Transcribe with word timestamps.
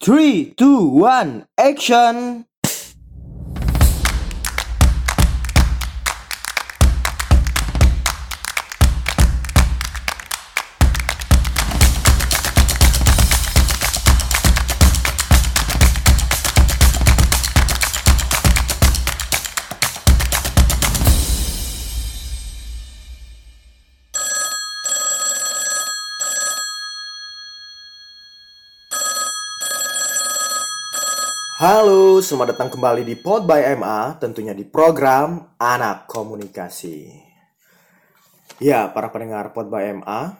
Three, 0.00 0.54
two, 0.56 0.86
one, 0.86 1.48
action! 1.58 2.46
Halo, 31.58 32.22
selamat 32.22 32.54
datang 32.54 32.70
kembali 32.70 33.02
di 33.02 33.18
Pod 33.18 33.42
by 33.42 33.74
MA, 33.74 34.14
tentunya 34.22 34.54
di 34.54 34.62
program 34.62 35.58
Anak 35.58 36.06
Komunikasi. 36.06 37.10
Ya, 38.62 38.86
para 38.94 39.10
pendengar 39.10 39.50
Pod 39.50 39.66
by 39.66 39.90
MA, 39.98 40.38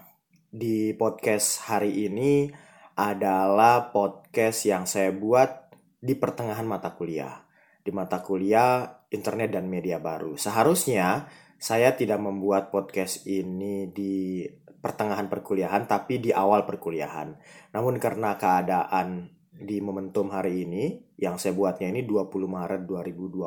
di 0.54 0.94
podcast 0.94 1.66
hari 1.66 2.06
ini 2.06 2.54
adalah 2.94 3.90
podcast 3.90 4.62
yang 4.62 4.86
saya 4.86 5.10
buat 5.10 5.74
di 5.98 6.14
pertengahan 6.14 6.62
mata 6.62 6.94
kuliah. 6.94 7.50
Di 7.82 7.90
mata 7.90 8.22
kuliah 8.22 9.02
Internet 9.10 9.58
dan 9.58 9.66
Media 9.66 9.98
Baru. 9.98 10.38
Seharusnya 10.38 11.26
saya 11.58 11.98
tidak 11.98 12.22
membuat 12.22 12.70
podcast 12.70 13.26
ini 13.26 13.90
di 13.90 14.46
pertengahan 14.54 15.26
perkuliahan, 15.26 15.82
tapi 15.90 16.22
di 16.22 16.30
awal 16.30 16.62
perkuliahan. 16.62 17.34
Namun 17.74 17.98
karena 17.98 18.38
keadaan 18.38 19.37
di 19.58 19.82
momentum 19.82 20.30
hari 20.30 20.62
ini 20.62 20.84
yang 21.18 21.34
saya 21.36 21.50
buatnya 21.50 21.90
ini 21.90 22.06
20 22.06 22.30
Maret 22.30 22.82
2020 22.86 23.42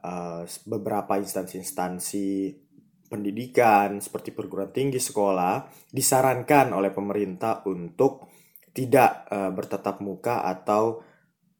uh, 0.00 0.42
beberapa 0.64 1.12
instansi-instansi 1.20 2.28
pendidikan 3.06 4.02
seperti 4.02 4.34
perguruan 4.34 4.74
tinggi 4.74 4.98
sekolah 4.98 5.68
disarankan 5.92 6.74
oleh 6.74 6.90
pemerintah 6.90 7.62
untuk 7.68 8.26
tidak 8.72 9.28
uh, 9.30 9.52
bertatap 9.52 10.00
muka 10.04 10.44
atau 10.44 11.00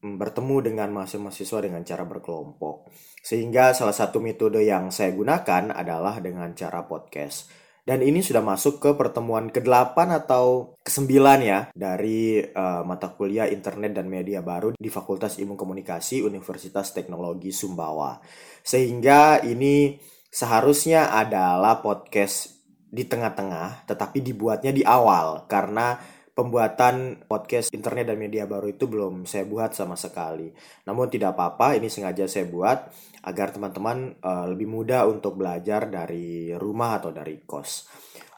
um, 0.05 0.21
bertemu 0.21 0.73
dengan 0.73 0.89
mahasiswa-mahasiswa 0.93 1.59
dengan 1.65 1.83
cara 1.87 2.05
berkelompok. 2.05 2.93
Sehingga 3.25 3.73
salah 3.73 3.97
satu 3.97 4.21
metode 4.21 4.61
yang 4.61 4.93
saya 4.93 5.17
gunakan 5.17 5.73
adalah 5.73 6.21
dengan 6.21 6.53
cara 6.53 6.85
podcast. 6.85 7.66
Dan 7.87 8.03
ini 8.03 8.19
sudah 8.19 8.43
masuk 8.43 8.83
ke 8.83 8.91
pertemuan 8.99 9.47
ke-8 9.47 9.95
atau 10.27 10.75
ke-9 10.83 11.07
ya 11.47 11.71
dari 11.71 12.43
uh, 12.43 12.83
mata 12.83 13.15
kuliah 13.15 13.47
Internet 13.47 13.95
dan 13.95 14.11
Media 14.11 14.43
Baru 14.43 14.75
di 14.75 14.91
Fakultas 14.91 15.39
Ilmu 15.39 15.55
Komunikasi 15.55 16.19
Universitas 16.27 16.91
Teknologi 16.91 17.55
Sumbawa. 17.55 18.19
Sehingga 18.67 19.39
ini 19.47 20.03
seharusnya 20.27 21.15
adalah 21.15 21.79
podcast 21.79 22.59
di 22.91 23.07
tengah-tengah 23.07 23.87
tetapi 23.87 24.19
dibuatnya 24.19 24.75
di 24.75 24.83
awal 24.83 25.47
karena 25.47 25.95
pembuatan 26.37 27.25
podcast 27.25 27.73
internet 27.73 28.13
dan 28.13 28.21
media 28.21 28.45
baru 28.45 28.69
itu 28.69 28.85
belum 28.85 29.25
saya 29.25 29.49
buat 29.49 29.73
sama 29.73 29.97
sekali. 29.97 30.53
Namun 30.85 31.09
tidak 31.09 31.33
apa-apa, 31.33 31.81
ini 31.81 31.89
sengaja 31.89 32.29
saya 32.29 32.45
buat 32.45 32.93
agar 33.25 33.57
teman-teman 33.57 34.21
uh, 34.21 34.45
lebih 34.53 34.69
mudah 34.69 35.09
untuk 35.09 35.41
belajar 35.41 35.89
dari 35.89 36.53
rumah 36.53 37.01
atau 37.01 37.09
dari 37.09 37.41
kos. 37.49 37.89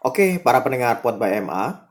Oke, 0.06 0.38
para 0.38 0.62
pendengar 0.62 1.02
Pod 1.02 1.18
by 1.18 1.42
MA, 1.42 1.90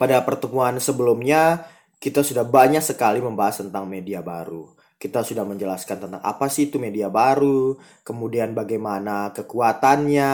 pada 0.00 0.24
pertemuan 0.24 0.80
sebelumnya 0.80 1.68
kita 2.00 2.24
sudah 2.24 2.48
banyak 2.48 2.80
sekali 2.80 3.20
membahas 3.20 3.60
tentang 3.60 3.84
media 3.84 4.24
baru. 4.24 4.72
Kita 4.96 5.20
sudah 5.20 5.44
menjelaskan 5.44 6.08
tentang 6.08 6.22
apa 6.24 6.48
sih 6.48 6.72
itu 6.72 6.80
media 6.80 7.12
baru, 7.12 7.76
kemudian 8.00 8.56
bagaimana 8.56 9.36
kekuatannya, 9.36 10.32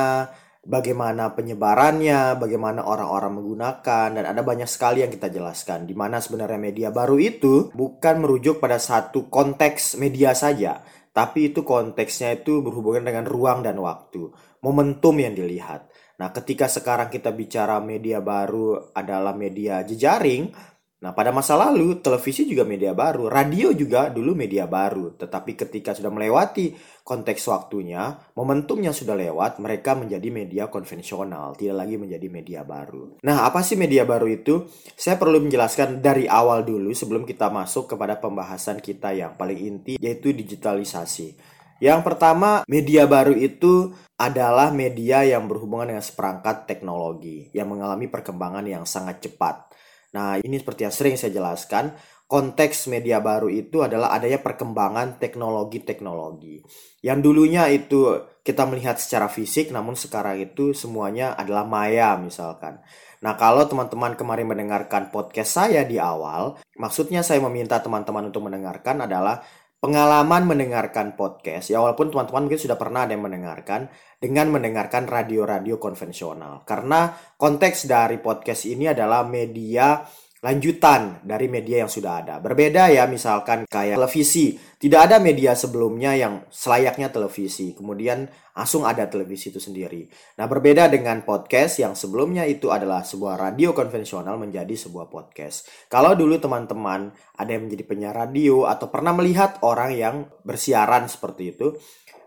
bagaimana 0.64 1.32
penyebarannya, 1.32 2.36
bagaimana 2.36 2.84
orang-orang 2.84 3.40
menggunakan, 3.40 4.08
dan 4.16 4.24
ada 4.24 4.42
banyak 4.44 4.68
sekali 4.68 5.02
yang 5.04 5.12
kita 5.12 5.32
jelaskan. 5.32 5.88
Di 5.88 5.96
mana 5.96 6.20
sebenarnya 6.20 6.60
media 6.60 6.88
baru 6.92 7.16
itu 7.16 7.72
bukan 7.72 8.20
merujuk 8.20 8.60
pada 8.60 8.76
satu 8.76 9.32
konteks 9.32 9.96
media 9.96 10.36
saja, 10.36 10.84
tapi 11.10 11.50
itu 11.50 11.64
konteksnya 11.66 12.38
itu 12.38 12.60
berhubungan 12.60 13.08
dengan 13.08 13.24
ruang 13.26 13.64
dan 13.64 13.80
waktu, 13.80 14.30
momentum 14.62 15.16
yang 15.18 15.34
dilihat. 15.34 15.88
Nah, 16.20 16.30
ketika 16.36 16.68
sekarang 16.68 17.08
kita 17.08 17.32
bicara 17.32 17.80
media 17.80 18.20
baru 18.20 18.92
adalah 18.92 19.32
media 19.32 19.80
jejaring, 19.80 20.52
Nah, 21.00 21.16
pada 21.16 21.32
masa 21.32 21.56
lalu, 21.56 22.04
televisi 22.04 22.44
juga 22.44 22.60
media 22.68 22.92
baru, 22.92 23.32
radio 23.32 23.72
juga 23.72 24.12
dulu 24.12 24.36
media 24.36 24.68
baru. 24.68 25.16
Tetapi 25.16 25.56
ketika 25.56 25.96
sudah 25.96 26.12
melewati 26.12 26.76
konteks 27.00 27.40
waktunya, 27.48 28.20
momentumnya 28.36 28.92
sudah 28.92 29.16
lewat, 29.16 29.64
mereka 29.64 29.96
menjadi 29.96 30.28
media 30.28 30.68
konvensional, 30.68 31.56
tidak 31.56 31.88
lagi 31.88 31.96
menjadi 31.96 32.26
media 32.28 32.60
baru. 32.68 33.16
Nah, 33.24 33.48
apa 33.48 33.64
sih 33.64 33.80
media 33.80 34.04
baru 34.04 34.28
itu? 34.28 34.68
Saya 34.92 35.16
perlu 35.16 35.40
menjelaskan 35.40 36.04
dari 36.04 36.28
awal 36.28 36.68
dulu 36.68 36.92
sebelum 36.92 37.24
kita 37.24 37.48
masuk 37.48 37.96
kepada 37.96 38.20
pembahasan 38.20 38.84
kita 38.84 39.16
yang 39.16 39.40
paling 39.40 39.56
inti, 39.56 39.96
yaitu 39.96 40.36
digitalisasi. 40.36 41.32
Yang 41.80 42.00
pertama, 42.04 42.60
media 42.68 43.08
baru 43.08 43.32
itu 43.32 43.96
adalah 44.20 44.68
media 44.68 45.24
yang 45.24 45.48
berhubungan 45.48 45.96
dengan 45.96 46.04
seperangkat 46.04 46.68
teknologi 46.68 47.48
yang 47.56 47.72
mengalami 47.72 48.04
perkembangan 48.04 48.68
yang 48.68 48.84
sangat 48.84 49.24
cepat 49.24 49.64
Nah, 50.10 50.38
ini 50.42 50.58
seperti 50.58 50.86
yang 50.86 50.94
sering 50.94 51.14
saya 51.14 51.30
jelaskan, 51.30 51.94
konteks 52.30 52.86
media 52.86 53.18
baru 53.18 53.50
itu 53.50 53.82
adalah 53.82 54.14
adanya 54.14 54.38
perkembangan 54.38 55.18
teknologi-teknologi. 55.18 56.62
Yang 57.02 57.18
dulunya 57.26 57.66
itu 57.66 58.22
kita 58.46 58.70
melihat 58.70 59.02
secara 59.02 59.26
fisik, 59.26 59.74
namun 59.74 59.98
sekarang 59.98 60.38
itu 60.38 60.70
semuanya 60.70 61.34
adalah 61.34 61.66
maya 61.66 62.14
misalkan. 62.18 62.78
Nah, 63.20 63.36
kalau 63.36 63.68
teman-teman 63.68 64.16
kemarin 64.16 64.48
mendengarkan 64.48 65.12
podcast 65.12 65.58
saya 65.58 65.84
di 65.84 66.00
awal, 66.00 66.56
maksudnya 66.80 67.20
saya 67.20 67.42
meminta 67.44 67.76
teman-teman 67.82 68.32
untuk 68.32 68.48
mendengarkan 68.48 69.04
adalah 69.04 69.44
pengalaman 69.80 70.44
mendengarkan 70.44 71.16
podcast, 71.16 71.72
ya 71.72 71.80
walaupun 71.80 72.12
teman-teman 72.12 72.46
mungkin 72.46 72.60
sudah 72.60 72.76
pernah 72.76 73.08
ada 73.08 73.16
yang 73.16 73.24
mendengarkan, 73.24 73.88
dengan 74.20 74.52
mendengarkan 74.52 75.08
radio-radio 75.08 75.80
konvensional. 75.80 76.68
Karena 76.68 77.08
konteks 77.40 77.88
dari 77.88 78.20
podcast 78.20 78.68
ini 78.68 78.92
adalah 78.92 79.24
media 79.24 80.04
lanjutan 80.40 81.20
dari 81.20 81.52
media 81.52 81.84
yang 81.84 81.92
sudah 81.92 82.24
ada. 82.24 82.34
Berbeda 82.40 82.88
ya 82.88 83.04
misalkan 83.04 83.68
kayak 83.68 84.00
televisi. 84.00 84.56
Tidak 84.56 84.96
ada 84.96 85.20
media 85.20 85.52
sebelumnya 85.52 86.16
yang 86.16 86.48
selayaknya 86.48 87.12
televisi. 87.12 87.76
Kemudian 87.76 88.24
langsung 88.56 88.88
ada 88.88 89.04
televisi 89.04 89.52
itu 89.52 89.60
sendiri. 89.60 90.08
Nah 90.40 90.48
berbeda 90.48 90.88
dengan 90.88 91.20
podcast 91.28 91.84
yang 91.84 91.92
sebelumnya 91.92 92.48
itu 92.48 92.72
adalah 92.72 93.04
sebuah 93.04 93.36
radio 93.36 93.76
konvensional 93.76 94.40
menjadi 94.40 94.72
sebuah 94.72 95.12
podcast. 95.12 95.68
Kalau 95.92 96.16
dulu 96.16 96.40
teman-teman 96.40 97.12
ada 97.36 97.50
yang 97.52 97.68
menjadi 97.68 97.84
penyiar 97.84 98.16
radio 98.16 98.64
atau 98.64 98.88
pernah 98.88 99.12
melihat 99.12 99.60
orang 99.60 99.92
yang 99.92 100.16
bersiaran 100.40 101.04
seperti 101.06 101.52
itu. 101.52 101.76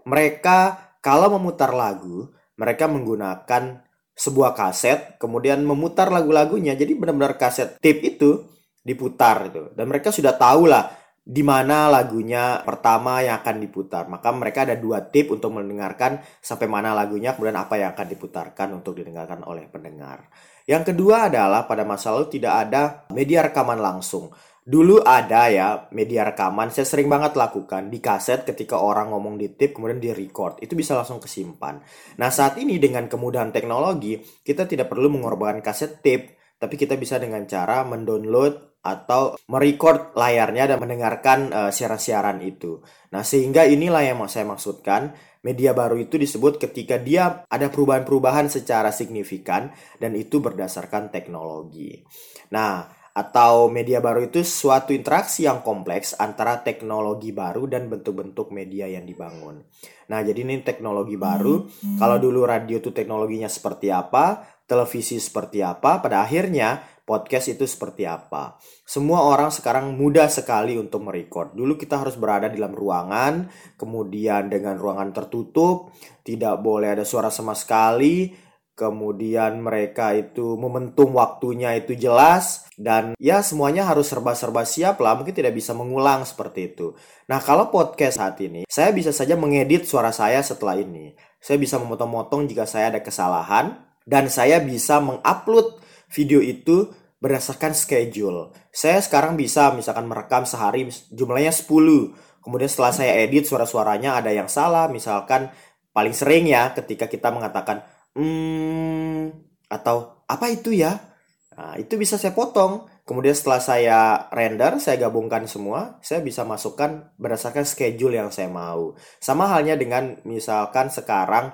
Mereka 0.06 0.58
kalau 1.02 1.36
memutar 1.36 1.76
lagu, 1.76 2.32
mereka 2.56 2.88
menggunakan 2.88 3.83
sebuah 4.14 4.54
kaset, 4.54 5.18
kemudian 5.18 5.66
memutar 5.66 6.14
lagu-lagunya. 6.14 6.78
Jadi 6.78 6.94
benar-benar 6.94 7.38
kaset 7.38 7.82
tape 7.82 8.02
itu 8.02 8.46
diputar 8.86 9.50
itu. 9.50 9.74
Dan 9.74 9.90
mereka 9.90 10.14
sudah 10.14 10.38
tahu 10.38 10.70
lah 10.70 10.90
di 11.24 11.40
mana 11.40 11.88
lagunya 11.88 12.60
pertama 12.68 13.24
yang 13.24 13.40
akan 13.40 13.64
diputar. 13.64 14.12
Maka 14.12 14.30
mereka 14.36 14.68
ada 14.68 14.76
dua 14.76 15.08
tip 15.08 15.32
untuk 15.32 15.56
mendengarkan 15.56 16.20
sampai 16.44 16.68
mana 16.68 16.92
lagunya, 16.92 17.34
kemudian 17.34 17.58
apa 17.58 17.80
yang 17.80 17.96
akan 17.96 18.08
diputarkan 18.12 18.68
untuk 18.76 19.00
didengarkan 19.00 19.42
oleh 19.48 19.66
pendengar. 19.72 20.28
Yang 20.68 20.96
kedua 20.96 21.28
adalah 21.32 21.68
pada 21.68 21.84
masa 21.84 22.12
lalu 22.12 22.40
tidak 22.40 22.54
ada 22.68 23.08
media 23.12 23.44
rekaman 23.44 23.80
langsung. 23.80 24.32
Dulu 24.64 25.04
ada 25.04 25.52
ya 25.52 25.92
media 25.92 26.24
rekaman, 26.24 26.72
saya 26.72 26.88
sering 26.88 27.12
banget 27.12 27.36
lakukan 27.36 27.92
di 27.92 28.00
kaset 28.00 28.48
ketika 28.48 28.80
orang 28.80 29.12
ngomong 29.12 29.36
di 29.36 29.52
tip 29.52 29.76
kemudian 29.76 30.00
di 30.00 30.16
record. 30.16 30.64
Itu 30.64 30.80
bisa 30.80 30.96
langsung 30.96 31.20
kesimpan. 31.20 31.84
Nah 32.16 32.32
saat 32.32 32.56
ini 32.56 32.80
dengan 32.80 33.12
kemudahan 33.12 33.52
teknologi, 33.52 34.24
kita 34.24 34.64
tidak 34.64 34.88
perlu 34.88 35.12
mengorbankan 35.12 35.60
kaset 35.60 36.00
tip, 36.00 36.40
tapi 36.56 36.80
kita 36.80 36.96
bisa 36.96 37.20
dengan 37.20 37.44
cara 37.44 37.84
mendownload 37.84 38.80
atau 38.84 39.36
merecord 39.48 40.12
layarnya 40.16 40.76
dan 40.76 40.78
mendengarkan 40.80 41.40
uh, 41.52 41.72
siaran-siaran 41.72 42.44
itu. 42.44 42.84
Nah, 43.16 43.24
sehingga 43.24 43.64
inilah 43.64 44.04
yang 44.04 44.20
saya 44.28 44.44
maksudkan, 44.44 45.16
media 45.40 45.72
baru 45.72 46.00
itu 46.00 46.20
disebut 46.20 46.60
ketika 46.60 47.00
dia 47.00 47.48
ada 47.48 47.72
perubahan-perubahan 47.72 48.52
secara 48.52 48.92
signifikan 48.92 49.72
dan 50.04 50.20
itu 50.20 50.44
berdasarkan 50.44 51.16
teknologi. 51.16 52.04
Nah, 52.52 53.03
atau 53.14 53.70
media 53.70 54.02
baru 54.02 54.26
itu 54.26 54.42
suatu 54.42 54.90
interaksi 54.90 55.46
yang 55.46 55.62
kompleks 55.62 56.18
antara 56.18 56.66
teknologi 56.66 57.30
baru 57.30 57.70
dan 57.70 57.86
bentuk-bentuk 57.86 58.50
media 58.50 58.90
yang 58.90 59.06
dibangun. 59.06 59.62
Nah, 60.10 60.20
jadi 60.26 60.42
ini 60.42 60.66
teknologi 60.66 61.14
baru. 61.14 61.62
Hmm. 61.62 61.98
Kalau 62.02 62.18
dulu 62.18 62.50
radio 62.50 62.82
itu 62.82 62.90
teknologinya 62.90 63.46
seperti 63.46 63.94
apa, 63.94 64.42
televisi 64.66 65.22
seperti 65.22 65.62
apa, 65.62 66.02
pada 66.02 66.26
akhirnya 66.26 66.82
podcast 67.04 67.52
itu 67.52 67.68
seperti 67.68 68.08
apa. 68.08 68.58
Semua 68.88 69.28
orang 69.28 69.52
sekarang 69.52 69.94
mudah 69.94 70.32
sekali 70.32 70.80
untuk 70.80 71.04
merecord. 71.04 71.52
Dulu 71.54 71.76
kita 71.76 72.00
harus 72.00 72.16
berada 72.16 72.48
di 72.48 72.58
dalam 72.58 72.74
ruangan, 72.74 73.48
kemudian 73.76 74.48
dengan 74.48 74.80
ruangan 74.80 75.12
tertutup, 75.12 75.92
tidak 76.24 76.64
boleh 76.64 76.96
ada 76.96 77.06
suara 77.06 77.28
sama 77.28 77.54
sekali, 77.54 78.32
kemudian 78.74 79.62
mereka 79.62 80.18
itu 80.18 80.58
momentum 80.58 81.14
waktunya 81.14 81.78
itu 81.78 81.94
jelas 81.94 82.66
dan 82.74 83.14
ya 83.22 83.46
semuanya 83.46 83.86
harus 83.86 84.10
serba-serba 84.10 84.66
siap 84.66 84.98
lah 84.98 85.14
mungkin 85.14 85.34
tidak 85.34 85.54
bisa 85.54 85.78
mengulang 85.78 86.26
seperti 86.26 86.74
itu. 86.74 86.98
Nah 87.30 87.38
kalau 87.38 87.70
podcast 87.70 88.18
saat 88.18 88.42
ini 88.42 88.66
saya 88.66 88.90
bisa 88.90 89.14
saja 89.14 89.38
mengedit 89.38 89.86
suara 89.86 90.10
saya 90.10 90.42
setelah 90.42 90.78
ini. 90.78 91.14
Saya 91.38 91.62
bisa 91.62 91.78
memotong-motong 91.78 92.50
jika 92.50 92.66
saya 92.66 92.90
ada 92.90 93.04
kesalahan 93.04 93.78
dan 94.10 94.32
saya 94.32 94.58
bisa 94.64 94.98
mengupload 95.04 95.78
video 96.10 96.42
itu 96.42 96.90
berdasarkan 97.22 97.78
schedule. 97.78 98.52
Saya 98.74 99.00
sekarang 99.00 99.38
bisa 99.38 99.70
misalkan 99.78 100.10
merekam 100.10 100.50
sehari 100.50 100.90
jumlahnya 101.14 101.54
10 101.54 102.42
kemudian 102.44 102.68
setelah 102.68 102.92
saya 102.92 103.24
edit 103.24 103.48
suara-suaranya 103.48 104.20
ada 104.20 104.34
yang 104.36 104.52
salah 104.52 104.92
misalkan 104.92 105.48
paling 105.96 106.12
sering 106.12 106.50
ya 106.50 106.76
ketika 106.76 107.08
kita 107.08 107.32
mengatakan 107.32 107.86
hmm, 108.18 109.34
atau 109.70 110.26
apa 110.26 110.46
itu 110.50 110.74
ya? 110.74 111.14
Nah, 111.54 111.78
itu 111.78 111.98
bisa 111.98 112.18
saya 112.18 112.34
potong. 112.34 112.90
Kemudian 113.04 113.36
setelah 113.36 113.60
saya 113.60 114.00
render, 114.32 114.80
saya 114.80 114.96
gabungkan 114.96 115.44
semua, 115.44 116.00
saya 116.00 116.24
bisa 116.24 116.48
masukkan 116.48 117.12
berdasarkan 117.20 117.68
schedule 117.68 118.16
yang 118.16 118.32
saya 118.32 118.48
mau. 118.48 118.96
Sama 119.20 119.52
halnya 119.52 119.76
dengan 119.76 120.24
misalkan 120.24 120.88
sekarang 120.88 121.52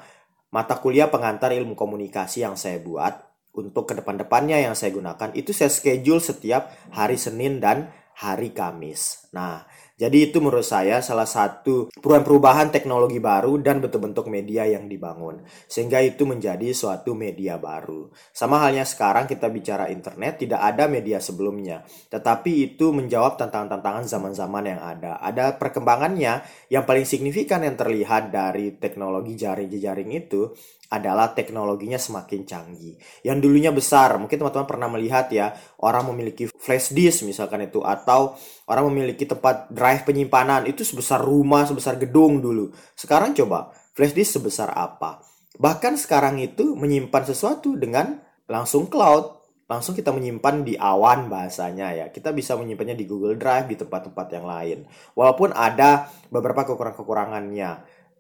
mata 0.54 0.78
kuliah 0.78 1.10
pengantar 1.10 1.50
ilmu 1.54 1.74
komunikasi 1.74 2.46
yang 2.46 2.54
saya 2.54 2.78
buat 2.78 3.30
untuk 3.58 3.90
ke 3.90 3.98
depan-depannya 3.98 4.62
yang 4.62 4.78
saya 4.78 4.94
gunakan 4.94 5.34
itu 5.34 5.50
saya 5.52 5.74
schedule 5.74 6.22
setiap 6.22 6.70
hari 6.94 7.18
Senin 7.18 7.58
dan 7.58 7.90
hari 8.14 8.54
Kamis. 8.54 9.30
Nah, 9.34 9.66
jadi 10.00 10.32
itu 10.32 10.40
menurut 10.40 10.64
saya 10.64 11.04
salah 11.04 11.28
satu 11.28 11.92
perubahan-perubahan 11.92 12.72
teknologi 12.72 13.20
baru 13.20 13.60
dan 13.60 13.84
bentuk-bentuk 13.84 14.32
media 14.32 14.64
yang 14.64 14.88
dibangun. 14.88 15.44
Sehingga 15.68 16.00
itu 16.00 16.24
menjadi 16.24 16.72
suatu 16.72 17.12
media 17.12 17.60
baru. 17.60 18.08
Sama 18.32 18.64
halnya 18.64 18.88
sekarang 18.88 19.28
kita 19.28 19.52
bicara 19.52 19.92
internet, 19.92 20.40
tidak 20.40 20.64
ada 20.64 20.88
media 20.88 21.20
sebelumnya. 21.20 21.84
Tetapi 22.08 22.72
itu 22.72 22.96
menjawab 22.96 23.36
tantangan-tantangan 23.36 24.08
zaman-zaman 24.08 24.72
yang 24.72 24.80
ada. 24.80 25.20
Ada 25.20 25.60
perkembangannya 25.60 26.48
yang 26.72 26.88
paling 26.88 27.04
signifikan 27.04 27.68
yang 27.68 27.76
terlihat 27.76 28.32
dari 28.32 28.80
teknologi 28.80 29.36
jaring-jaring 29.36 30.16
itu 30.16 30.56
adalah 30.90 31.38
teknologinya 31.38 32.02
semakin 32.02 32.50
canggih. 32.50 32.98
Yang 33.22 33.38
dulunya 33.46 33.70
besar, 33.70 34.18
mungkin 34.18 34.42
teman-teman 34.42 34.66
pernah 34.66 34.90
melihat 34.90 35.30
ya, 35.30 35.54
orang 35.86 36.10
memiliki 36.10 36.50
flash 36.50 36.90
disk 36.90 37.30
misalkan 37.30 37.70
itu 37.70 37.86
atau 37.86 38.34
orang 38.66 38.90
memiliki 38.90 39.30
tempat 39.30 39.70
drive 39.70 39.89
penyimpanan 40.06 40.70
itu 40.70 40.86
sebesar 40.86 41.26
rumah, 41.26 41.66
sebesar 41.66 41.98
gedung 41.98 42.38
dulu. 42.38 42.70
Sekarang 42.94 43.34
coba 43.34 43.74
flash 43.98 44.14
disk 44.14 44.38
sebesar 44.38 44.70
apa? 44.72 45.26
Bahkan 45.58 45.98
sekarang 45.98 46.38
itu 46.38 46.78
menyimpan 46.78 47.24
sesuatu 47.26 47.74
dengan 47.76 48.22
langsung 48.46 48.86
cloud, 48.88 49.40
langsung 49.66 49.98
kita 49.98 50.14
menyimpan 50.14 50.66
di 50.66 50.78
awan 50.78 51.28
bahasanya 51.28 51.94
ya. 51.94 52.06
Kita 52.14 52.30
bisa 52.30 52.54
menyimpannya 52.54 52.94
di 52.94 53.10
Google 53.10 53.36
Drive 53.36 53.66
di 53.66 53.76
tempat-tempat 53.76 54.28
yang 54.34 54.46
lain. 54.46 54.78
Walaupun 55.18 55.54
ada 55.54 56.10
beberapa 56.30 56.66
kekurangan-kekurangannya 56.70 57.72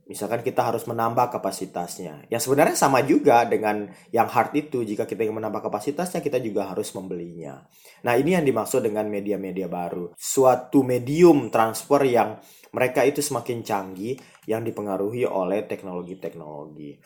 misalkan 0.10 0.42
kita 0.42 0.66
harus 0.66 0.90
menambah 0.90 1.30
kapasitasnya. 1.30 2.26
Ya 2.34 2.42
sebenarnya 2.42 2.74
sama 2.74 3.06
juga 3.06 3.46
dengan 3.46 3.94
yang 4.10 4.26
hard 4.26 4.58
itu. 4.58 4.82
Jika 4.82 5.06
kita 5.06 5.22
ingin 5.22 5.38
menambah 5.38 5.70
kapasitasnya, 5.70 6.26
kita 6.26 6.42
juga 6.42 6.66
harus 6.74 6.90
membelinya. 6.98 7.62
Nah 8.02 8.18
ini 8.18 8.34
yang 8.34 8.44
dimaksud 8.44 8.82
dengan 8.82 9.06
media-media 9.06 9.70
baru. 9.70 10.10
Suatu 10.18 10.82
medium 10.82 11.54
transfer 11.54 12.02
yang 12.10 12.42
mereka 12.74 13.06
itu 13.06 13.22
semakin 13.22 13.62
canggih 13.62 14.18
yang 14.50 14.66
dipengaruhi 14.66 15.30
oleh 15.30 15.70
teknologi-teknologi. 15.70 16.98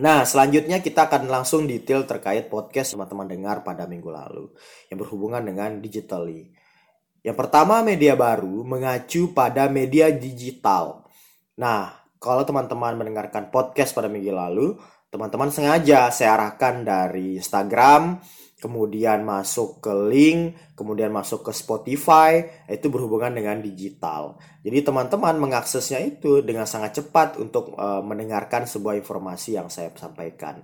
Nah, 0.00 0.24
selanjutnya 0.24 0.80
kita 0.80 1.04
akan 1.04 1.28
langsung 1.28 1.68
detail 1.68 2.08
terkait 2.08 2.48
podcast 2.48 2.96
teman-teman 2.96 3.28
dengar 3.28 3.60
pada 3.60 3.84
minggu 3.84 4.08
lalu 4.08 4.48
yang 4.88 4.96
berhubungan 4.96 5.44
dengan 5.44 5.84
digitally. 5.84 6.48
Yang 7.20 7.36
pertama, 7.36 7.84
media 7.84 8.16
baru 8.16 8.64
mengacu 8.64 9.36
pada 9.36 9.68
media 9.68 10.08
digital. 10.08 11.04
Nah, 11.60 12.01
kalau 12.22 12.46
teman-teman 12.46 12.94
mendengarkan 12.94 13.50
podcast 13.50 13.90
pada 13.90 14.06
minggu 14.06 14.30
lalu, 14.30 14.78
teman-teman 15.10 15.50
sengaja 15.50 16.06
saya 16.14 16.38
arahkan 16.38 16.86
dari 16.86 17.42
Instagram, 17.42 18.22
kemudian 18.62 19.26
masuk 19.26 19.82
ke 19.82 19.90
link, 19.90 20.54
kemudian 20.78 21.10
masuk 21.10 21.42
ke 21.42 21.50
Spotify, 21.50 22.46
itu 22.70 22.86
berhubungan 22.86 23.34
dengan 23.34 23.58
digital. 23.58 24.38
Jadi 24.62 24.86
teman-teman 24.86 25.34
mengaksesnya 25.42 25.98
itu 25.98 26.46
dengan 26.46 26.62
sangat 26.62 27.02
cepat 27.02 27.42
untuk 27.42 27.74
uh, 27.74 27.98
mendengarkan 28.06 28.70
sebuah 28.70 28.94
informasi 29.02 29.58
yang 29.58 29.66
saya 29.66 29.90
sampaikan. 29.98 30.62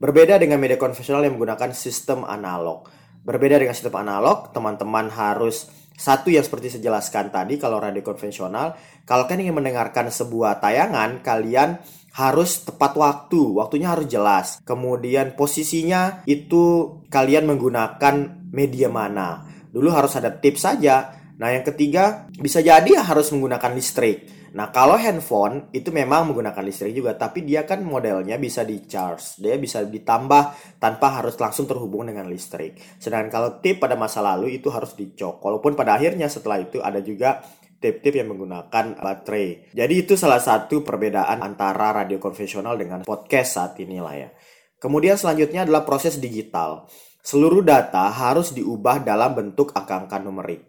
Berbeda 0.00 0.40
dengan 0.40 0.56
media 0.56 0.80
konvensional 0.80 1.28
yang 1.28 1.36
menggunakan 1.36 1.76
sistem 1.76 2.24
analog. 2.24 2.88
Berbeda 3.20 3.60
dengan 3.60 3.76
sistem 3.76 4.00
analog, 4.00 4.56
teman-teman 4.56 5.12
harus 5.12 5.68
satu 5.96 6.28
yang 6.28 6.44
seperti 6.44 6.76
saya 6.76 6.92
jelaskan 6.92 7.32
tadi, 7.32 7.56
kalau 7.56 7.80
radio 7.80 8.04
konvensional, 8.04 8.76
kalau 9.08 9.24
kalian 9.24 9.48
ingin 9.48 9.56
mendengarkan 9.64 10.12
sebuah 10.12 10.60
tayangan, 10.60 11.24
kalian 11.24 11.80
harus 12.16 12.64
tepat 12.64 12.96
waktu, 12.96 13.40
waktunya 13.56 13.92
harus 13.92 14.08
jelas. 14.08 14.46
Kemudian 14.64 15.32
posisinya 15.36 16.24
itu 16.28 16.96
kalian 17.08 17.48
menggunakan 17.48 18.44
media 18.52 18.92
mana. 18.92 19.44
Dulu 19.72 19.88
harus 19.92 20.16
ada 20.16 20.32
tips 20.32 20.64
saja. 20.64 21.16
Nah, 21.36 21.52
yang 21.52 21.64
ketiga 21.64 22.28
bisa 22.40 22.64
jadi 22.64 23.00
harus 23.00 23.32
menggunakan 23.32 23.72
listrik. 23.76 24.45
Nah, 24.56 24.72
kalau 24.72 24.96
handphone 24.96 25.68
itu 25.76 25.92
memang 25.92 26.32
menggunakan 26.32 26.64
listrik 26.64 26.96
juga, 26.96 27.12
tapi 27.12 27.44
dia 27.44 27.68
kan 27.68 27.84
modelnya 27.84 28.40
bisa 28.40 28.64
di 28.64 28.80
charge, 28.88 29.36
dia 29.36 29.60
bisa 29.60 29.84
ditambah 29.84 30.42
tanpa 30.80 31.20
harus 31.20 31.36
langsung 31.36 31.68
terhubung 31.68 32.08
dengan 32.08 32.24
listrik. 32.24 32.80
Sedangkan 32.96 33.28
kalau 33.28 33.50
tip 33.60 33.84
pada 33.84 34.00
masa 34.00 34.24
lalu 34.24 34.56
itu 34.56 34.72
harus 34.72 34.96
dicok. 34.96 35.44
Walaupun 35.44 35.76
pada 35.76 36.00
akhirnya 36.00 36.32
setelah 36.32 36.56
itu 36.56 36.80
ada 36.80 37.04
juga 37.04 37.44
tip-tip 37.76 38.16
yang 38.16 38.32
menggunakan 38.32 38.96
baterai. 38.96 39.76
Jadi 39.76 39.94
itu 39.94 40.16
salah 40.16 40.40
satu 40.40 40.80
perbedaan 40.80 41.44
antara 41.44 41.92
radio 41.92 42.16
konvensional 42.16 42.80
dengan 42.80 43.04
podcast 43.04 43.60
saat 43.60 43.76
ini 43.84 44.00
lah 44.00 44.16
ya. 44.16 44.32
Kemudian 44.80 45.20
selanjutnya 45.20 45.68
adalah 45.68 45.84
proses 45.84 46.16
digital. 46.16 46.88
Seluruh 47.20 47.60
data 47.60 48.08
harus 48.08 48.56
diubah 48.56 49.04
dalam 49.04 49.36
bentuk 49.36 49.76
angka-angka 49.76 50.16
numerik. 50.16 50.64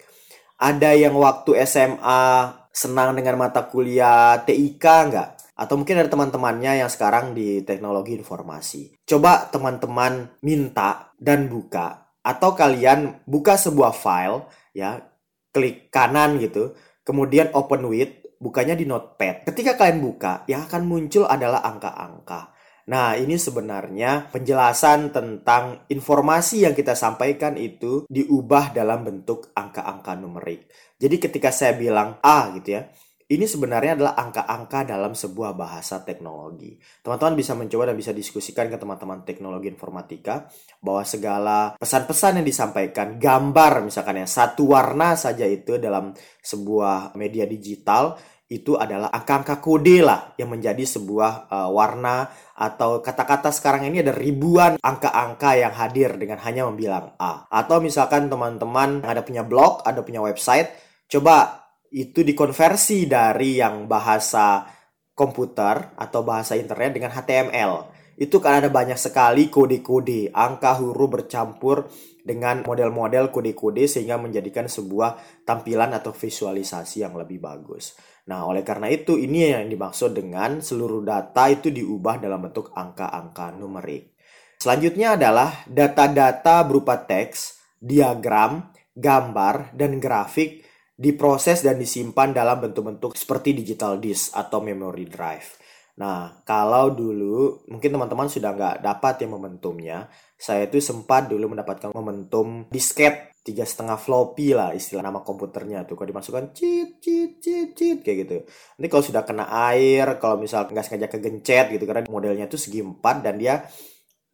Ada 0.60 0.92
yang 0.98 1.16
waktu 1.16 1.54
SMA 1.64 2.50
senang 2.78 3.18
dengan 3.18 3.42
mata 3.42 3.66
kuliah 3.66 4.38
TIK 4.46 4.86
nggak? 4.86 5.30
Atau 5.58 5.82
mungkin 5.82 5.98
ada 5.98 6.14
teman-temannya 6.14 6.86
yang 6.86 6.90
sekarang 6.94 7.34
di 7.34 7.66
teknologi 7.66 8.14
informasi. 8.14 9.02
Coba 9.02 9.50
teman-teman 9.50 10.30
minta 10.46 11.10
dan 11.18 11.50
buka. 11.50 12.14
Atau 12.22 12.54
kalian 12.54 13.26
buka 13.26 13.58
sebuah 13.58 13.98
file, 13.98 14.46
ya, 14.78 15.02
klik 15.50 15.90
kanan 15.90 16.38
gitu, 16.38 16.78
kemudian 17.02 17.50
open 17.58 17.90
with, 17.90 18.14
bukanya 18.38 18.78
di 18.78 18.86
notepad. 18.86 19.50
Ketika 19.50 19.74
kalian 19.74 19.98
buka, 19.98 20.46
yang 20.46 20.70
akan 20.70 20.86
muncul 20.86 21.26
adalah 21.26 21.66
angka-angka. 21.66 22.54
Nah, 22.88 23.20
ini 23.20 23.36
sebenarnya 23.36 24.32
penjelasan 24.32 25.12
tentang 25.12 25.84
informasi 25.92 26.64
yang 26.64 26.72
kita 26.72 26.96
sampaikan 26.96 27.60
itu 27.60 28.08
diubah 28.08 28.72
dalam 28.72 29.04
bentuk 29.04 29.52
angka-angka 29.52 30.16
numerik. 30.16 30.72
Jadi 30.96 31.16
ketika 31.20 31.52
saya 31.52 31.76
bilang 31.76 32.16
A 32.24 32.56
gitu 32.56 32.80
ya, 32.80 32.88
ini 33.28 33.44
sebenarnya 33.44 34.00
adalah 34.00 34.16
angka-angka 34.16 34.88
dalam 34.88 35.12
sebuah 35.12 35.52
bahasa 35.52 36.00
teknologi. 36.00 36.80
Teman-teman 37.04 37.36
bisa 37.36 37.60
mencoba 37.60 37.92
dan 37.92 38.00
bisa 38.00 38.16
diskusikan 38.16 38.72
ke 38.72 38.80
teman-teman 38.80 39.28
teknologi 39.28 39.68
informatika 39.68 40.48
bahwa 40.80 41.04
segala 41.04 41.76
pesan-pesan 41.76 42.40
yang 42.40 42.48
disampaikan, 42.48 43.20
gambar 43.20 43.84
misalkan 43.84 44.24
ya, 44.24 44.28
satu 44.32 44.72
warna 44.72 45.20
saja 45.20 45.44
itu 45.44 45.76
dalam 45.76 46.16
sebuah 46.40 47.20
media 47.20 47.44
digital 47.44 48.16
itu 48.48 48.80
adalah 48.80 49.12
angka-angka 49.12 49.60
kode 49.60 50.00
lah 50.00 50.32
yang 50.40 50.48
menjadi 50.48 50.80
sebuah 50.88 51.52
uh, 51.52 51.70
warna 51.76 52.32
atau 52.56 53.04
kata-kata 53.04 53.52
sekarang 53.52 53.92
ini 53.92 54.00
ada 54.00 54.16
ribuan 54.16 54.80
angka-angka 54.80 55.60
yang 55.60 55.76
hadir 55.76 56.16
dengan 56.16 56.40
hanya 56.40 56.64
membilang 56.64 57.12
A. 57.20 57.44
Atau 57.52 57.84
misalkan 57.84 58.32
teman-teman 58.32 59.04
ada 59.04 59.20
punya 59.20 59.44
blog, 59.44 59.84
ada 59.84 60.00
punya 60.00 60.24
website, 60.24 60.72
coba 61.12 61.68
itu 61.92 62.24
dikonversi 62.24 63.04
dari 63.04 63.60
yang 63.60 63.84
bahasa 63.84 64.64
komputer 65.12 65.98
atau 66.00 66.24
bahasa 66.24 66.56
internet 66.56 66.96
dengan 66.96 67.12
HTML. 67.12 67.97
Itu 68.18 68.42
kan 68.42 68.66
ada 68.66 68.74
banyak 68.74 68.98
sekali 68.98 69.46
kode-kode, 69.54 70.34
angka 70.34 70.82
huruf 70.82 71.22
bercampur 71.22 71.86
dengan 72.26 72.66
model-model 72.66 73.30
kode-kode 73.30 73.86
sehingga 73.86 74.18
menjadikan 74.18 74.66
sebuah 74.66 75.46
tampilan 75.46 75.94
atau 75.94 76.10
visualisasi 76.12 77.06
yang 77.06 77.14
lebih 77.14 77.38
bagus. 77.38 77.94
Nah, 78.28 78.44
oleh 78.50 78.66
karena 78.66 78.90
itu 78.90 79.16
ini 79.22 79.54
yang 79.54 79.70
dimaksud 79.70 80.18
dengan 80.18 80.60
seluruh 80.60 81.06
data 81.06 81.48
itu 81.48 81.70
diubah 81.70 82.18
dalam 82.18 82.42
bentuk 82.44 82.74
angka-angka 82.74 83.54
numerik. 83.54 84.18
Selanjutnya 84.58 85.14
adalah 85.14 85.64
data-data 85.70 86.66
berupa 86.66 86.98
teks 86.98 87.62
diagram, 87.78 88.74
gambar, 88.98 89.78
dan 89.78 90.02
grafik 90.02 90.66
diproses 90.98 91.62
dan 91.62 91.78
disimpan 91.78 92.34
dalam 92.34 92.58
bentuk-bentuk 92.58 93.14
seperti 93.14 93.54
digital 93.54 94.02
disk 94.02 94.34
atau 94.34 94.58
memory 94.66 95.06
drive. 95.06 95.62
Nah, 95.98 96.46
kalau 96.46 96.94
dulu 96.94 97.66
mungkin 97.74 97.90
teman-teman 97.90 98.30
sudah 98.30 98.54
nggak 98.54 98.76
dapat 98.86 99.26
yang 99.26 99.34
momentumnya, 99.34 99.98
saya 100.38 100.70
itu 100.70 100.78
sempat 100.78 101.26
dulu 101.26 101.58
mendapatkan 101.58 101.90
momentum 101.90 102.70
disket 102.70 103.34
tiga 103.42 103.66
setengah 103.66 103.98
floppy 103.98 104.54
lah 104.54 104.78
istilah 104.78 105.02
nama 105.02 105.26
komputernya 105.26 105.90
tuh. 105.90 105.98
Kalau 105.98 106.14
dimasukkan 106.14 106.54
cheat 106.54 107.02
cheat 107.02 107.42
cheat 107.42 107.70
cheat 107.74 107.98
kayak 108.06 108.18
gitu. 108.30 108.38
Nanti 108.78 108.88
kalau 108.94 109.04
sudah 109.10 109.24
kena 109.26 109.50
air 109.74 110.22
kalau 110.22 110.38
misal 110.38 110.70
nggak 110.70 110.86
sengaja 110.86 111.08
kegencet 111.10 111.74
gitu 111.74 111.84
karena 111.90 112.06
modelnya 112.06 112.46
tuh 112.46 112.62
segi 112.62 112.86
empat 112.86 113.26
dan 113.26 113.42
dia 113.42 113.66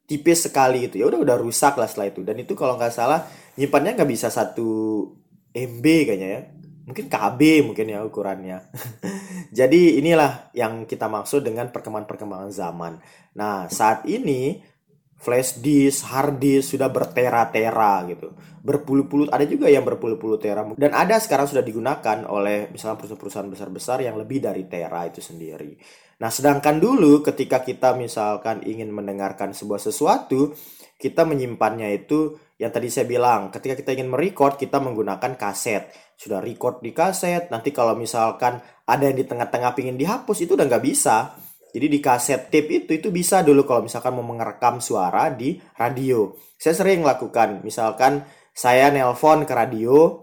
tipis 0.04 0.44
sekali 0.44 0.92
gitu. 0.92 1.00
Ya 1.00 1.06
udah 1.08 1.20
udah 1.24 1.38
rusak 1.40 1.80
lah 1.80 1.88
setelah 1.88 2.12
itu. 2.12 2.28
Dan 2.28 2.44
itu 2.44 2.60
kalau 2.60 2.76
nggak 2.76 2.92
salah 2.92 3.24
nyimpannya 3.56 3.96
nggak 3.96 4.10
bisa 4.12 4.28
satu 4.28 4.68
MB 5.56 5.86
kayaknya 6.12 6.28
ya 6.28 6.42
mungkin 6.84 7.08
KB 7.08 7.40
mungkin 7.64 7.86
ya 7.88 8.04
ukurannya 8.04 8.70
jadi 9.58 9.82
inilah 10.04 10.52
yang 10.56 10.84
kita 10.84 11.08
maksud 11.08 11.44
dengan 11.44 11.72
perkembangan-perkembangan 11.72 12.52
zaman 12.52 13.00
nah 13.34 13.72
saat 13.72 14.04
ini 14.06 14.74
flash 15.24 15.64
disk, 15.64 16.04
hard 16.12 16.36
disk 16.36 16.76
sudah 16.76 16.92
bertera-tera 16.92 18.04
gitu. 18.12 18.36
Berpuluh-puluh 18.60 19.32
ada 19.32 19.48
juga 19.48 19.72
yang 19.72 19.88
berpuluh-puluh 19.88 20.36
tera 20.36 20.68
dan 20.76 20.92
ada 20.92 21.16
sekarang 21.24 21.48
sudah 21.48 21.64
digunakan 21.64 22.28
oleh 22.28 22.68
misalnya 22.68 23.00
perusahaan-perusahaan 23.00 23.48
besar-besar 23.48 24.04
yang 24.04 24.20
lebih 24.20 24.44
dari 24.44 24.68
tera 24.68 25.08
itu 25.08 25.24
sendiri. 25.24 25.80
Nah, 26.20 26.28
sedangkan 26.32 26.80
dulu 26.80 27.24
ketika 27.24 27.64
kita 27.64 27.96
misalkan 27.96 28.64
ingin 28.68 28.92
mendengarkan 28.92 29.56
sebuah 29.56 29.80
sesuatu, 29.80 30.56
kita 31.04 31.28
menyimpannya 31.28 31.92
itu 32.00 32.40
yang 32.56 32.72
tadi 32.72 32.88
saya 32.88 33.04
bilang, 33.04 33.52
ketika 33.52 33.76
kita 33.76 33.92
ingin 33.92 34.08
merecord, 34.08 34.56
kita 34.56 34.80
menggunakan 34.80 35.36
kaset. 35.36 35.92
Sudah 36.16 36.40
record 36.40 36.80
di 36.80 36.96
kaset, 36.96 37.52
nanti 37.52 37.76
kalau 37.76 37.92
misalkan 38.00 38.64
ada 38.88 39.04
yang 39.04 39.20
di 39.20 39.28
tengah-tengah 39.28 39.76
pingin 39.76 40.00
dihapus, 40.00 40.48
itu 40.48 40.56
udah 40.56 40.64
nggak 40.64 40.86
bisa 40.88 41.36
jadi 41.74 41.90
di 41.90 41.98
kaset 41.98 42.54
tape 42.54 42.86
itu 42.86 42.92
itu 42.94 43.10
bisa 43.10 43.42
dulu 43.42 43.66
kalau 43.66 43.82
misalkan 43.82 44.14
mau 44.14 44.22
merekam 44.22 44.78
suara 44.78 45.34
di 45.34 45.58
radio. 45.82 46.38
Saya 46.54 46.78
sering 46.78 47.02
lakukan, 47.02 47.66
misalkan 47.66 48.22
saya 48.54 48.94
nelpon 48.94 49.42
ke 49.50 49.54
radio, 49.58 50.22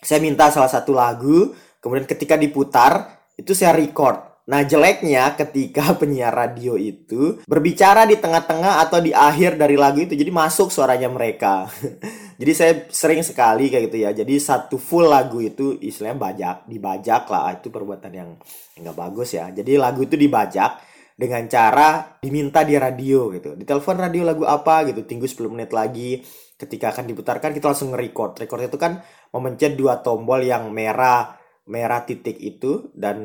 saya 0.00 0.24
minta 0.24 0.48
salah 0.48 0.72
satu 0.72 0.96
lagu, 0.96 1.52
kemudian 1.84 2.08
ketika 2.08 2.40
diputar 2.40 3.20
itu 3.36 3.52
saya 3.52 3.76
record. 3.76 4.27
Nah, 4.48 4.64
jeleknya 4.64 5.36
ketika 5.36 5.92
penyiar 6.00 6.32
radio 6.32 6.80
itu 6.80 7.44
berbicara 7.44 8.08
di 8.08 8.16
tengah-tengah 8.16 8.80
atau 8.88 8.98
di 9.04 9.12
akhir 9.12 9.60
dari 9.60 9.76
lagu 9.76 10.00
itu, 10.00 10.16
jadi 10.16 10.32
masuk 10.32 10.72
suaranya 10.72 11.12
mereka. 11.12 11.68
jadi 12.40 12.52
saya 12.56 12.72
sering 12.88 13.20
sekali 13.20 13.68
kayak 13.68 13.92
gitu 13.92 13.98
ya. 14.08 14.10
Jadi 14.16 14.40
satu 14.40 14.80
full 14.80 15.04
lagu 15.04 15.44
itu 15.44 15.76
istilahnya 15.76 16.16
bajak, 16.16 16.56
dibajak 16.64 17.28
lah. 17.28 17.60
Itu 17.60 17.68
perbuatan 17.68 18.12
yang 18.16 18.40
nggak 18.80 18.96
bagus 18.96 19.36
ya. 19.36 19.52
Jadi 19.52 19.76
lagu 19.76 20.00
itu 20.00 20.16
dibajak 20.16 20.80
dengan 21.12 21.44
cara 21.44 22.16
diminta 22.16 22.64
di 22.64 22.80
radio 22.80 23.28
gitu. 23.36 23.52
Ditelepon 23.52 24.00
radio 24.00 24.24
lagu 24.24 24.48
apa 24.48 24.88
gitu, 24.88 25.04
tunggu 25.04 25.28
10 25.28 25.52
menit 25.52 25.70
lagi. 25.76 26.24
Ketika 26.58 26.90
akan 26.96 27.04
diputarkan 27.04 27.52
kita 27.52 27.70
langsung 27.70 27.92
nge-record. 27.92 28.40
Record 28.40 28.64
itu 28.64 28.80
kan 28.80 28.98
memencet 29.30 29.76
dua 29.76 30.00
tombol 30.00 30.40
yang 30.42 30.72
merah 30.72 31.36
merah 31.68 32.02
titik 32.02 32.40
itu 32.40 32.88
dan 32.96 33.20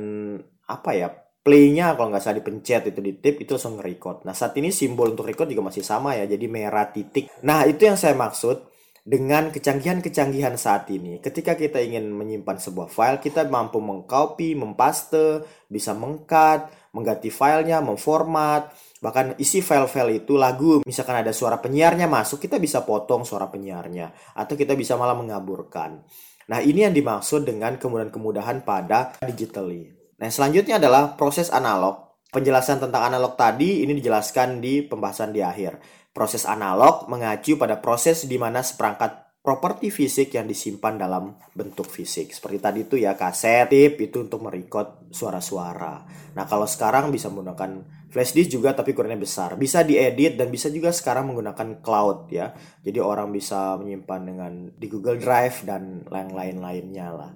apa 0.67 0.91
ya 0.95 1.07
playnya 1.43 1.99
kalau 1.99 2.07
nggak 2.15 2.23
salah 2.23 2.39
dipencet 2.39 2.95
itu 2.95 2.99
di 3.03 3.19
tip 3.19 3.35
itu 3.43 3.59
langsung 3.59 3.75
record. 3.83 4.23
Nah 4.23 4.31
saat 4.31 4.55
ini 4.55 4.71
simbol 4.71 5.11
untuk 5.11 5.27
record 5.27 5.51
juga 5.51 5.67
masih 5.67 5.83
sama 5.83 6.15
ya 6.15 6.23
jadi 6.23 6.47
merah 6.47 6.87
titik. 6.87 7.27
Nah 7.43 7.67
itu 7.67 7.83
yang 7.83 7.99
saya 7.99 8.15
maksud 8.15 8.71
dengan 9.03 9.51
kecanggihan-kecanggihan 9.51 10.55
saat 10.55 10.87
ini. 10.87 11.19
Ketika 11.19 11.59
kita 11.59 11.83
ingin 11.83 12.07
menyimpan 12.15 12.55
sebuah 12.55 12.87
file 12.87 13.19
kita 13.19 13.43
mampu 13.51 13.83
mengcopy, 13.83 14.55
mempaste, 14.55 15.43
bisa 15.67 15.91
mengcut, 15.91 16.71
mengganti 16.95 17.27
filenya, 17.27 17.83
memformat, 17.83 18.71
bahkan 19.03 19.35
isi 19.35 19.59
file-file 19.59 20.23
itu 20.23 20.39
lagu 20.39 20.79
misalkan 20.87 21.19
ada 21.19 21.35
suara 21.35 21.59
penyiarnya 21.59 22.07
masuk 22.07 22.39
kita 22.39 22.55
bisa 22.55 22.87
potong 22.87 23.27
suara 23.27 23.51
penyiarnya 23.51 24.39
atau 24.39 24.55
kita 24.55 24.79
bisa 24.79 24.95
malah 24.95 25.19
mengaburkan. 25.19 25.99
Nah 26.47 26.63
ini 26.63 26.87
yang 26.87 26.95
dimaksud 26.95 27.43
dengan 27.43 27.75
kemudahan-kemudahan 27.75 28.63
pada 28.63 29.19
digitally. 29.27 30.02
Nah, 30.23 30.31
selanjutnya 30.31 30.79
adalah 30.79 31.19
proses 31.19 31.51
analog. 31.51 32.15
Penjelasan 32.31 32.79
tentang 32.79 33.11
analog 33.11 33.35
tadi 33.35 33.83
ini 33.83 33.91
dijelaskan 33.99 34.63
di 34.63 34.79
pembahasan 34.79 35.35
di 35.35 35.43
akhir. 35.43 35.83
Proses 36.15 36.47
analog 36.47 37.11
mengacu 37.11 37.59
pada 37.59 37.83
proses 37.83 38.23
di 38.23 38.39
mana 38.39 38.63
seperangkat 38.63 39.43
properti 39.43 39.91
fisik 39.91 40.31
yang 40.39 40.47
disimpan 40.47 40.95
dalam 40.95 41.35
bentuk 41.51 41.91
fisik. 41.91 42.31
Seperti 42.31 42.57
tadi 42.63 42.79
itu 42.87 42.95
ya 42.95 43.19
kaset, 43.19 43.67
tip 43.67 43.99
itu 43.99 44.23
untuk 44.23 44.47
merekod 44.47 45.11
suara-suara. 45.11 46.07
Nah, 46.39 46.47
kalau 46.47 46.63
sekarang 46.63 47.11
bisa 47.11 47.27
menggunakan 47.27 47.83
flash 48.07 48.31
disk 48.31 48.55
juga 48.55 48.71
tapi 48.71 48.95
ukurannya 48.95 49.19
besar. 49.19 49.59
Bisa 49.59 49.83
diedit 49.83 50.39
dan 50.39 50.47
bisa 50.47 50.71
juga 50.71 50.95
sekarang 50.95 51.35
menggunakan 51.35 51.83
cloud 51.83 52.31
ya. 52.31 52.55
Jadi 52.79 53.03
orang 53.03 53.27
bisa 53.35 53.75
menyimpan 53.75 54.21
dengan 54.23 54.53
di 54.71 54.87
Google 54.87 55.19
Drive 55.19 55.67
dan 55.67 56.07
lain-lain 56.07 56.63
lainnya 56.63 57.11
lah. 57.11 57.31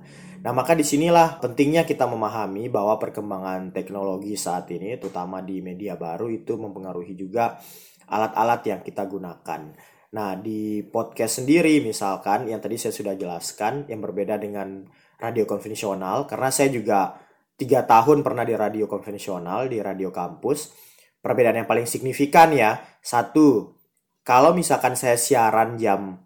Nah, 0.48 0.56
maka 0.56 0.80
di 0.80 0.88
sinilah 0.88 1.44
pentingnya 1.44 1.84
kita 1.84 2.08
memahami 2.08 2.72
bahwa 2.72 2.96
perkembangan 2.96 3.76
teknologi 3.76 4.40
saat 4.40 4.72
ini, 4.72 4.96
terutama 4.96 5.44
di 5.44 5.60
media 5.60 6.00
baru, 6.00 6.32
itu 6.32 6.56
mempengaruhi 6.56 7.20
juga 7.20 7.60
alat-alat 8.08 8.64
yang 8.64 8.80
kita 8.80 9.04
gunakan. 9.12 9.76
Nah, 10.16 10.40
di 10.40 10.88
podcast 10.88 11.44
sendiri 11.44 11.84
misalkan, 11.84 12.48
yang 12.48 12.64
tadi 12.64 12.80
saya 12.80 12.96
sudah 12.96 13.20
jelaskan, 13.20 13.92
yang 13.92 14.00
berbeda 14.00 14.40
dengan 14.40 14.88
radio 15.20 15.44
konvensional, 15.44 16.24
karena 16.24 16.48
saya 16.48 16.72
juga 16.72 17.20
tiga 17.60 17.84
tahun 17.84 18.24
pernah 18.24 18.48
di 18.48 18.56
radio 18.56 18.88
konvensional, 18.88 19.68
di 19.68 19.84
radio 19.84 20.16
kampus, 20.16 20.72
perbedaan 21.20 21.60
yang 21.60 21.68
paling 21.68 21.84
signifikan 21.84 22.56
ya, 22.56 22.80
satu, 23.04 23.76
kalau 24.24 24.56
misalkan 24.56 24.96
saya 24.96 25.20
siaran 25.20 25.76
jam 25.76 26.24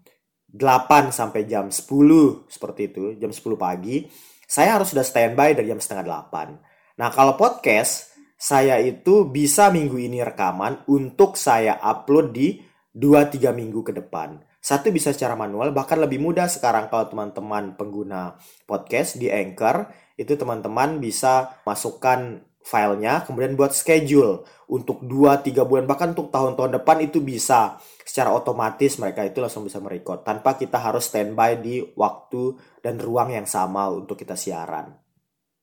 8 0.51 1.15
sampai 1.15 1.48
jam 1.48 1.72
10 1.72 2.48
seperti 2.51 2.91
itu, 2.91 3.15
jam 3.15 3.31
10 3.31 3.55
pagi, 3.55 4.03
saya 4.43 4.75
harus 4.75 4.91
sudah 4.91 5.08
standby 5.08 5.55
dari 5.55 5.72
jam 5.72 5.79
setengah 5.79 6.27
8. 6.31 7.00
Nah, 7.00 7.10
kalau 7.15 7.39
podcast, 7.39 8.12
saya 8.36 8.81
itu 8.84 9.29
bisa 9.31 9.72
minggu 9.72 9.96
ini 9.96 10.20
rekaman 10.20 10.84
untuk 10.91 11.39
saya 11.39 11.79
upload 11.79 12.36
di 12.36 12.60
2-3 12.91 13.55
minggu 13.55 13.79
ke 13.79 13.96
depan. 13.96 14.43
Satu 14.62 14.93
bisa 14.93 15.10
secara 15.15 15.34
manual, 15.34 15.74
bahkan 15.74 15.98
lebih 15.98 16.22
mudah 16.22 16.46
sekarang 16.46 16.91
kalau 16.91 17.10
teman-teman 17.10 17.74
pengguna 17.79 18.38
podcast 18.70 19.17
di 19.17 19.31
Anchor, 19.31 19.89
itu 20.20 20.38
teman-teman 20.38 21.01
bisa 21.01 21.58
masukkan 21.65 22.46
filenya, 22.62 23.25
kemudian 23.25 23.58
buat 23.58 23.74
schedule 23.74 24.46
untuk 24.72 25.03
2-3 25.03 25.68
bulan, 25.68 25.86
bahkan 25.89 26.15
untuk 26.15 26.32
tahun-tahun 26.32 26.80
depan 26.80 27.03
itu 27.03 27.20
bisa 27.20 27.82
secara 28.06 28.32
otomatis 28.32 28.96
mereka 29.01 29.25
itu 29.27 29.44
langsung 29.44 29.68
bisa 29.68 29.84
merekod 29.84 30.24
tanpa 30.24 30.56
kita 30.56 30.80
harus 30.80 31.10
standby 31.12 31.60
di 31.60 31.84
waktu 31.96 32.56
dan 32.80 33.01
ruang 33.01 33.36
yang 33.36 33.48
sama 33.50 33.91
untuk 33.91 34.15
kita 34.15 34.38
siaran. 34.39 34.96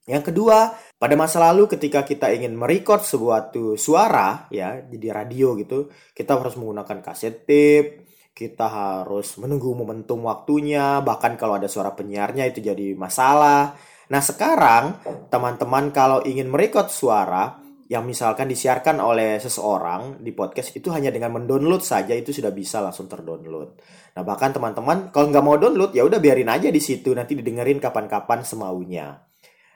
Yang 0.08 0.32
kedua, 0.32 0.72
pada 0.96 1.14
masa 1.20 1.36
lalu 1.36 1.68
ketika 1.68 2.00
kita 2.00 2.32
ingin 2.32 2.56
merekod 2.56 3.04
sebuah 3.04 3.52
suara 3.76 4.48
ya, 4.48 4.80
jadi 4.88 5.12
radio 5.12 5.52
gitu, 5.60 5.92
kita 6.16 6.40
harus 6.40 6.56
menggunakan 6.56 7.04
kaset 7.04 7.44
tape, 7.44 8.08
kita 8.32 8.70
harus 8.72 9.36
menunggu 9.36 9.76
momentum 9.76 10.24
waktunya, 10.24 11.04
bahkan 11.04 11.36
kalau 11.36 11.60
ada 11.60 11.68
suara 11.68 11.92
penyiarnya 11.92 12.48
itu 12.48 12.64
jadi 12.64 12.96
masalah. 12.96 13.76
Nah, 14.08 14.20
sekarang 14.24 14.98
teman-teman 15.28 15.92
kalau 15.92 16.24
ingin 16.24 16.48
merekod 16.48 16.88
suara, 16.88 17.60
yang 17.88 18.04
misalkan 18.04 18.52
disiarkan 18.52 19.00
oleh 19.00 19.40
seseorang 19.40 20.20
di 20.20 20.36
podcast 20.36 20.76
itu 20.76 20.92
hanya 20.92 21.08
dengan 21.08 21.32
mendownload 21.40 21.80
saja 21.80 22.12
itu 22.12 22.36
sudah 22.36 22.52
bisa 22.52 22.84
langsung 22.84 23.08
terdownload. 23.08 23.80
Nah 24.12 24.22
bahkan 24.28 24.52
teman-teman 24.52 25.08
kalau 25.08 25.32
nggak 25.32 25.44
mau 25.44 25.56
download 25.56 25.96
ya 25.96 26.04
udah 26.04 26.20
biarin 26.20 26.52
aja 26.52 26.68
di 26.68 26.84
situ 26.84 27.16
nanti 27.16 27.32
didengerin 27.32 27.80
kapan-kapan 27.80 28.44
semaunya. 28.44 29.24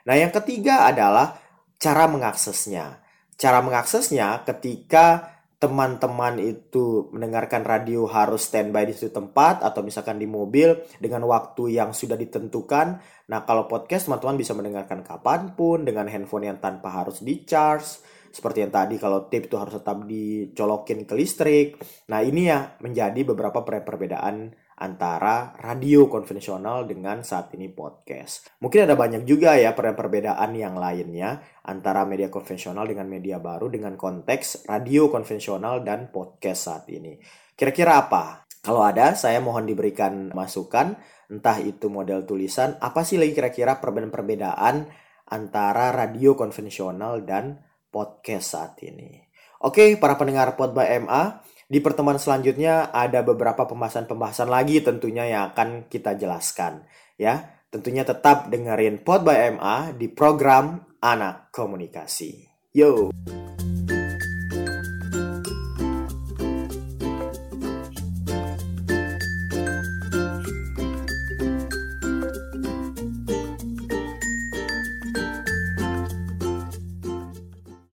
Nah 0.05 0.13
yang 0.13 0.29
ketiga 0.29 0.85
adalah 0.85 1.41
cara 1.81 2.05
mengaksesnya. 2.05 3.01
Cara 3.33 3.65
mengaksesnya 3.65 4.45
ketika 4.45 5.32
teman-teman 5.63 6.43
itu 6.43 7.07
mendengarkan 7.15 7.63
radio 7.63 8.03
harus 8.03 8.51
standby 8.51 8.83
di 8.83 8.91
suatu 8.91 9.23
tempat 9.23 9.63
atau 9.63 9.79
misalkan 9.79 10.19
di 10.19 10.27
mobil 10.27 10.75
dengan 10.99 11.23
waktu 11.23 11.79
yang 11.79 11.95
sudah 11.95 12.19
ditentukan. 12.19 12.99
Nah, 13.31 13.47
kalau 13.47 13.63
podcast 13.71 14.11
teman-teman 14.11 14.35
bisa 14.35 14.51
mendengarkan 14.51 15.07
kapan 15.07 15.55
pun 15.55 15.87
dengan 15.87 16.11
handphone 16.11 16.51
yang 16.51 16.59
tanpa 16.59 16.91
harus 16.91 17.23
di 17.23 17.47
charge. 17.47 18.03
Seperti 18.27 18.67
yang 18.67 18.75
tadi 18.75 18.99
kalau 18.99 19.31
tip 19.31 19.47
itu 19.47 19.55
harus 19.55 19.79
tetap 19.79 20.03
dicolokin 20.03 21.07
ke 21.07 21.13
listrik. 21.15 21.79
Nah, 22.11 22.19
ini 22.19 22.51
ya 22.51 22.75
menjadi 22.83 23.23
beberapa 23.23 23.63
perbedaan 23.63 24.51
antara 24.83 25.55
radio 25.63 26.11
konvensional 26.11 26.83
dengan 26.83 27.23
saat 27.23 27.55
ini 27.55 27.71
podcast. 27.71 28.51
Mungkin 28.59 28.83
ada 28.83 28.99
banyak 28.99 29.23
juga 29.23 29.55
ya 29.55 29.71
perbedaan 29.71 30.51
yang 30.51 30.75
lainnya 30.75 31.39
antara 31.63 32.03
media 32.03 32.27
konvensional 32.27 32.83
dengan 32.83 33.07
media 33.07 33.39
baru 33.39 33.71
dengan 33.71 33.95
konteks 33.95 34.67
radio 34.67 35.07
konvensional 35.07 35.87
dan 35.87 36.11
podcast 36.11 36.67
saat 36.67 36.85
ini. 36.91 37.15
Kira-kira 37.55 38.03
apa? 38.03 38.43
Kalau 38.63 38.83
ada, 38.83 39.15
saya 39.15 39.39
mohon 39.43 39.67
diberikan 39.67 40.31
masukan, 40.35 40.95
entah 41.31 41.59
itu 41.59 41.87
model 41.91 42.23
tulisan, 42.23 42.79
apa 42.79 43.03
sih 43.03 43.19
lagi 43.19 43.35
kira-kira 43.35 43.79
perbedaan-perbedaan 43.79 44.87
antara 45.31 45.91
radio 45.91 46.35
konvensional 46.35 47.23
dan 47.23 47.59
podcast 47.91 48.55
saat 48.55 48.79
ini. 48.83 49.19
Oke, 49.63 49.95
para 49.95 50.19
pendengar 50.19 50.55
Pod 50.59 50.75
by 50.75 50.99
MA, 51.03 51.43
di 51.73 51.81
pertemuan 51.81 52.21
selanjutnya 52.21 52.93
ada 52.93 53.25
beberapa 53.25 53.65
pembahasan-pembahasan 53.65 54.45
lagi 54.45 54.77
tentunya 54.85 55.25
yang 55.25 55.49
akan 55.49 55.89
kita 55.89 56.13
jelaskan. 56.13 56.85
Ya, 57.17 57.65
tentunya 57.73 58.05
tetap 58.05 58.53
dengerin 58.53 59.01
Pod 59.01 59.25
by 59.25 59.57
MA 59.57 59.97
di 59.97 60.05
program 60.05 60.85
Anak 61.01 61.49
Komunikasi. 61.49 62.45
Yo! 62.77 63.09